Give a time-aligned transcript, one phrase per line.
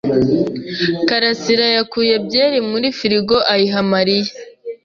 [1.07, 4.31] Karasirayakuye byeri muri firigo ayiha Mariya.